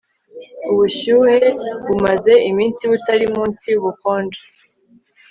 [0.71, 1.39] ubushyuhe
[1.85, 4.41] bumaze iminsi butari munsi yubukonje